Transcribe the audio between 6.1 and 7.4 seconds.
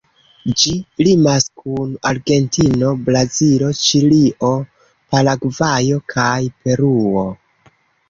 kaj Peruo.